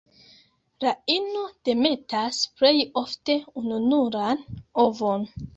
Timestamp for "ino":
1.15-1.43